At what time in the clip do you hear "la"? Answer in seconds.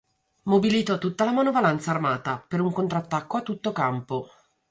1.25-1.31